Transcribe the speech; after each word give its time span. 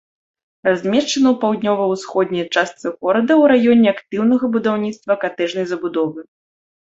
Размешчана 0.67 1.27
ў 1.31 1.33
паўднёва-ўсходняй 1.43 2.45
частцы 2.55 2.87
горада 3.01 3.33
ў 3.41 3.51
раёне 3.51 3.87
актыўнага 3.95 4.45
будаўніцтва 4.55 5.13
катэджнай 5.27 5.65
забудовы. 5.73 6.19